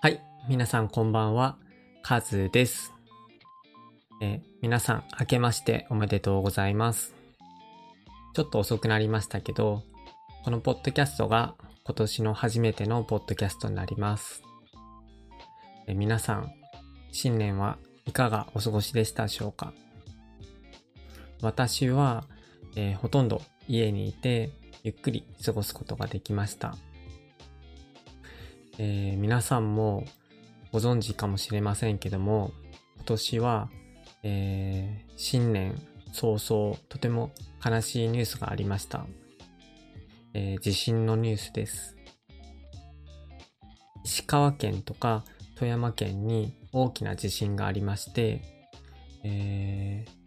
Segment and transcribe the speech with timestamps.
[0.00, 1.56] はい、皆さんこんばんは、
[2.04, 2.94] カズです。
[4.22, 7.16] え皆さん、明けましておめでとうございます。
[8.32, 9.82] ちょっと遅くなりましたけど、
[10.44, 14.44] このポッドキャストが今年の初めてのポッドキャストになります。
[15.88, 16.52] え皆さん、
[17.10, 17.76] 新年は
[18.06, 19.72] いかがお過ごしでしたでしょうか？
[21.42, 22.22] 私は、
[22.76, 24.50] えーほとんど家にいて、
[24.84, 26.76] ゆっくり過ごすことができました。
[28.80, 30.04] えー皆さんも
[30.72, 32.52] ご存知かもしれませんけども、
[32.96, 33.70] 今年は、
[34.22, 35.74] えー新年
[36.12, 37.32] 早々、とても
[37.64, 39.04] 悲しいニュースがありました。
[40.32, 41.96] えー地震のニュースです。
[44.04, 45.24] 石川県とか
[45.56, 48.42] 富山県に大きな地震がありまして、
[49.24, 50.18] えー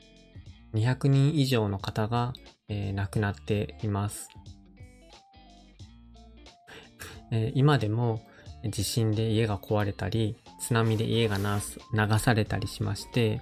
[0.74, 2.34] 200人以上の方が、
[2.68, 4.28] えー亡くなっています。
[7.32, 8.22] えー今でも
[8.70, 13.42] 地震で家が壊れたり、津波で家が流されたりしまして、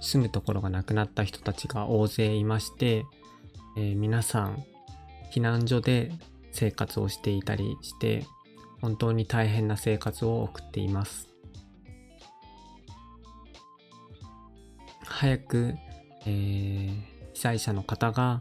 [0.00, 3.04] 住むところがなくなった人たちが大勢いまして、
[3.76, 4.64] えー皆さん
[5.32, 6.12] 避難所で
[6.52, 8.24] 生活をしていたりして、
[8.80, 11.28] 本当に大変な生活を送っています。
[15.04, 15.74] 早く、
[16.26, 18.40] えー被災者の方が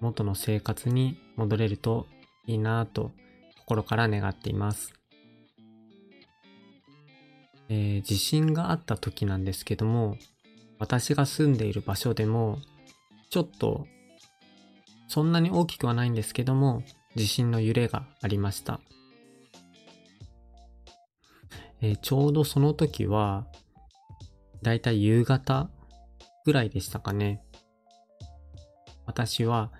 [0.00, 2.08] 元の生活に戻れると
[2.48, 3.12] いいなぁと
[3.62, 4.92] 心から願っています。
[7.68, 10.16] えー地震があった時なんですけども、
[10.78, 12.58] 私が住んでいる場所でも、
[13.30, 13.86] ちょっと、
[15.08, 16.82] そんなに大きくはないんですけども、
[17.14, 18.80] 地震の揺れがありました。
[21.80, 23.46] えーちょうどその時は、
[24.62, 25.70] だいたい夕方
[26.44, 27.42] ぐらいでしたかね。
[29.06, 29.70] 私は、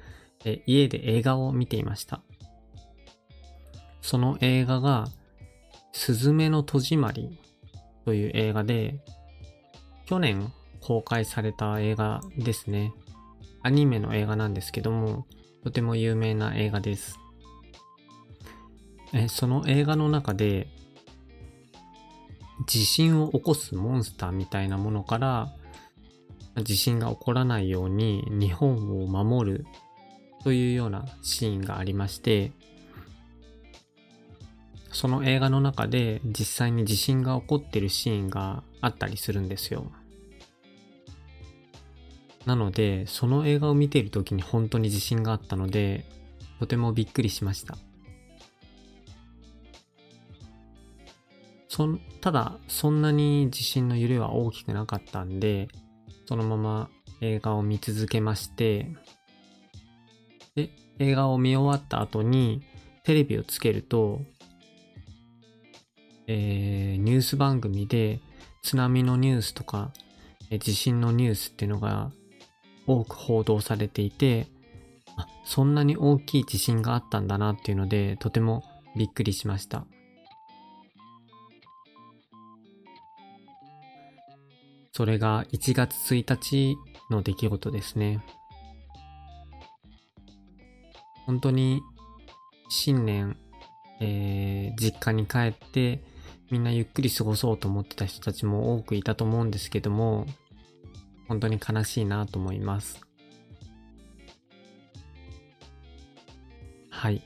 [0.45, 2.23] えー家で映画を見ていました。
[4.13, 5.07] その映画が、
[5.93, 7.39] すずめの戸締まり
[8.05, 8.99] という映画で、
[10.05, 12.93] 去年公開された映画ですね。
[13.63, 15.25] アニメの映画なんですけども、
[15.65, 17.19] とても有名な映画です。
[19.15, 20.69] えその映画の中で、
[22.67, 25.55] 地震を起こすモンスターみたいなものから、
[26.63, 29.67] 地震が起こらないように日本を守る
[30.45, 32.53] というようなシーンがありまして、
[34.93, 39.91] その映画の中で実際に地震が起こってるシーンがあったりするんですよ。
[42.47, 46.05] なので、その映画を見ている時に本当に地震があったので、
[46.59, 47.77] とてもびっくりしました。
[51.69, 55.69] そんただ、そんなに地震の揺れは大きくなかったんで、
[56.27, 58.93] そのまま映画を見続けまして、
[60.55, 62.63] で、映画を見終わった後に
[63.05, 64.21] テレビをつけると、
[66.27, 68.21] えーニュース番組で
[68.63, 69.93] 津波のニュースとか、
[70.51, 72.11] えー地震のニュースっていうのが
[72.87, 74.47] 多く報道されていて、
[75.17, 78.63] あ、そんなに大きい地震があったんだなっていうので、とても
[78.97, 79.87] びっくりしました。
[84.93, 86.77] それが1月1日
[87.11, 88.21] の出来事ですね。
[91.25, 91.81] 本当に
[92.69, 93.37] 新年、
[94.01, 96.03] えー実家に帰って
[96.53, 100.27] みんなゆっくり過ごそうと思ってた人たちも多くいたと思うんですけども、
[101.27, 103.01] 本当に悲しいなと思います。
[106.91, 107.23] はい。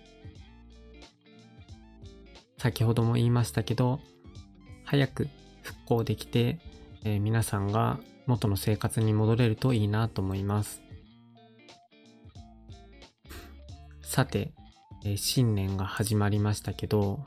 [2.56, 3.98] 先ほども言いましたけど、
[4.84, 5.26] 早く
[5.62, 6.60] 復興できて、
[7.02, 10.82] えー皆さんが元の生活に戻れるといいなと思います。
[14.02, 14.52] さて、
[15.04, 17.24] えー新年が始まりましたけど、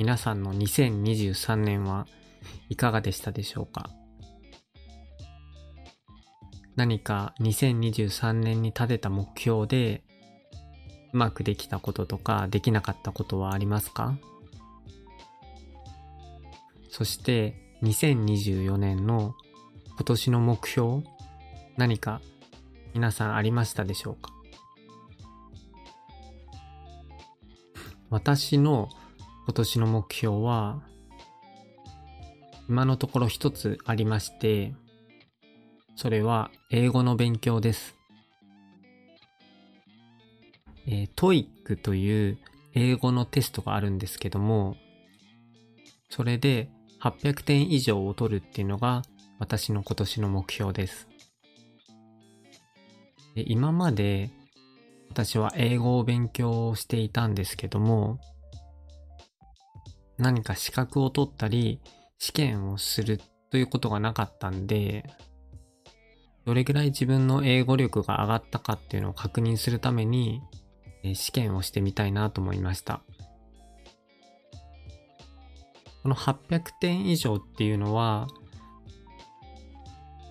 [0.00, 2.06] 皆さんの2023年は
[2.70, 3.90] いかがでしたでしょうか？
[6.74, 10.02] 何か2023年に立てた目標で
[11.12, 14.16] うまくできたこととかできなかったことはありますか？
[16.88, 19.34] そして2024年の
[19.96, 21.02] 今年の目標
[21.76, 22.22] 何か
[22.94, 24.32] 皆さんありましたでしょうか？
[28.08, 28.88] 私の
[29.50, 30.80] 今年の目標は
[32.68, 34.76] 今のところ一つありまして
[35.96, 37.96] それは英語の勉強です。
[40.86, 42.38] えー、TOEIC という
[42.74, 44.76] 英語のテストがあるんですけども、
[46.10, 46.70] それで
[47.00, 49.02] 800点以上を取るっていうのが
[49.40, 51.08] 私の今年の目標です。
[53.34, 54.30] で今まで
[55.10, 58.20] 私は英語を勉強していたんですけども、
[60.20, 61.80] 何か資格を取ったり
[62.18, 63.20] 試験をする
[63.50, 65.04] ということがなかったんで、
[66.44, 70.40] どれぐらい自分の英語力が上がったかっていうのを確認するために、
[71.14, 73.02] 試験をしてみたいなと思いました。
[76.02, 78.26] この800点以上っていうのは、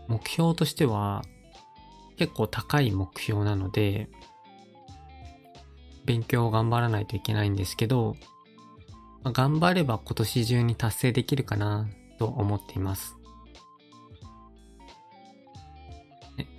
[0.08, 1.24] 目標としては
[2.18, 4.10] 結構高い目標なので、
[6.06, 8.16] 勉強を頑張らないといけないんですけど、
[9.24, 11.88] 頑張れば今年中に達成できるかな
[12.18, 13.16] と思っています。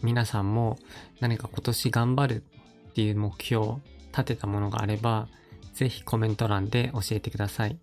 [0.03, 0.79] 皆さんも
[1.21, 2.45] 何か今年頑張る
[2.91, 3.81] っていう目標を
[4.13, 5.29] 立てたものがあれば、
[5.73, 7.79] ぜひコメント欄で教えてください。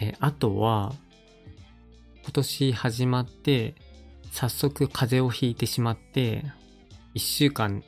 [0.00, 0.92] え、あとは、
[2.22, 3.74] 今年始まって、
[4.30, 6.44] 早速風邪をひいてしまって、
[7.14, 7.82] 一週間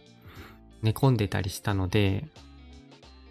[0.82, 2.26] 寝込んでたりしたので、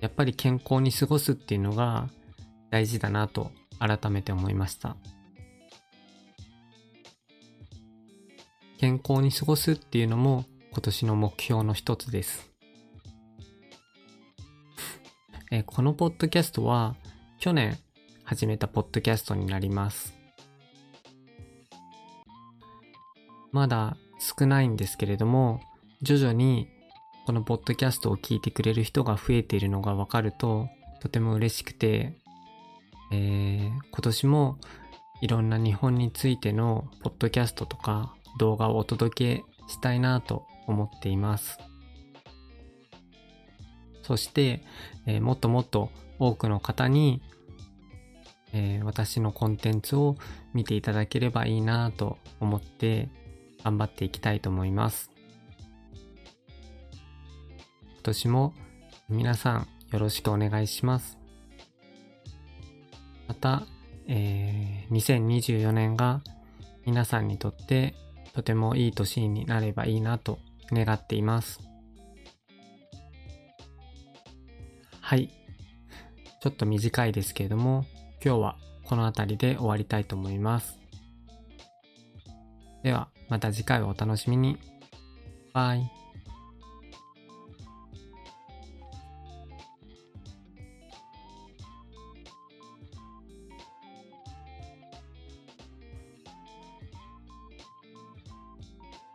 [0.01, 2.09] やっぱり健康に過ごすっていうのが
[2.69, 4.95] 大事だなと改めて思いました。
[8.77, 12.49] 健康に過ごすっていうのも今年の目標の一つです。
[15.51, 16.95] えこのポッドキャストは
[17.39, 17.77] 去年
[18.23, 20.17] 始めたポッドキャストになります。
[23.51, 25.59] まだ少ないんですけれども、
[26.01, 26.69] 徐々に
[27.29, 30.67] このポッドキャストを聞いてくれる人が増えているのがわかると
[30.99, 32.17] とても嬉しくて、
[33.11, 34.57] えー、今年も
[35.21, 41.59] いろんな日本についてのポッドキャストとか動画をお届けしたいなと思っています。
[44.01, 44.63] そして、
[45.05, 47.21] えー、もっともっと多くの方に、
[48.53, 50.17] えー、私のコンテンツを
[50.55, 53.07] 見ていただければいいなと思って
[53.63, 55.18] 頑張っていきたいと思います。
[58.09, 58.53] 年も
[59.07, 61.19] 皆さんよろしくお願いします。
[63.27, 63.63] また、
[64.07, 66.21] えー、2024年が
[66.85, 67.93] 皆さんにとって
[68.33, 70.39] とてもいい年になればいいなと
[70.71, 71.59] 願っています。
[75.01, 75.29] はい。
[76.41, 77.85] ちょっと短いですけれども、
[78.23, 80.79] 今日はこの辺りで終わりたいと思います。
[82.81, 84.57] では、また次回をお楽しみに。
[85.53, 85.91] バイ。